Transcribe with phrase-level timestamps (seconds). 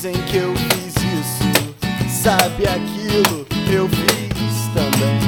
[0.00, 5.18] Dizem que eu fiz isso, sabe aquilo, eu fiz também.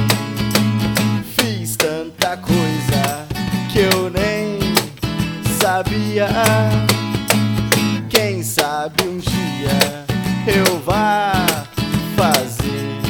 [1.25, 3.27] Fiz tanta coisa
[3.73, 4.61] que eu nem
[5.59, 6.29] sabia.
[8.09, 10.07] Quem sabe um dia
[10.47, 11.33] eu vá
[12.17, 13.01] fazer.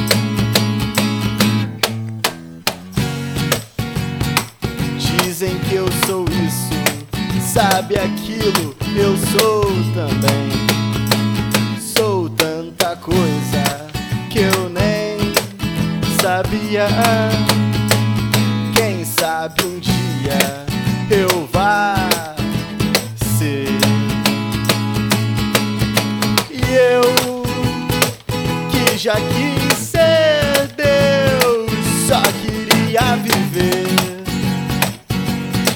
[4.97, 9.61] Dizem que eu sou isso, sabe aquilo, eu sou
[9.93, 10.70] também.
[18.75, 20.65] Quem sabe um dia
[21.09, 21.95] eu vá
[23.37, 23.67] ser.
[26.49, 27.43] E eu
[28.71, 31.71] que já quis ser Deus,
[32.07, 33.87] só queria viver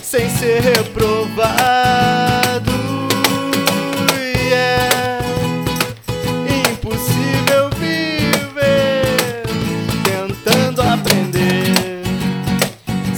[0.02, 1.84] sem ser reprovado.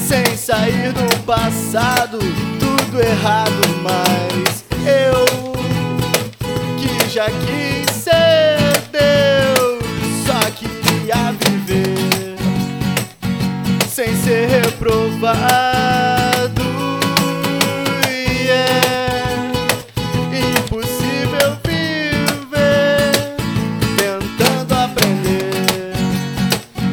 [0.07, 2.17] Sem sair do passado,
[2.59, 3.51] tudo errado,
[3.83, 5.25] mas eu
[6.77, 8.57] que já quis ser
[8.89, 9.83] Deus,
[10.25, 12.37] só queria viver
[13.89, 15.27] sem ser reprovado.
[18.09, 19.23] E é
[20.57, 23.11] impossível viver
[23.97, 25.91] tentando aprender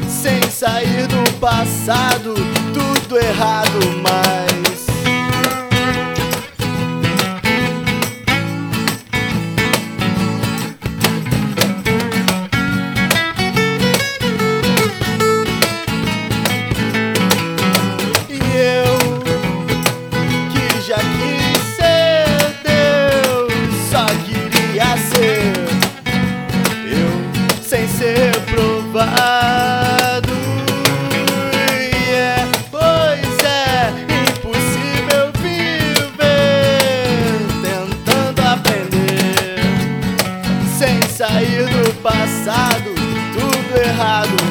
[0.09, 2.35] sem sair do passado,
[3.17, 4.87] errado, mas.
[18.29, 18.99] E eu
[20.51, 22.27] que já quis ser
[22.65, 23.53] Deus,
[23.91, 25.53] só queria ser
[26.91, 29.44] eu sem ser provado.
[41.27, 42.95] sair do passado,
[43.33, 44.44] tudo errado.